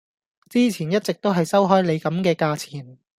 [0.49, 2.97] 之前一直都係收開你咁嘅價錢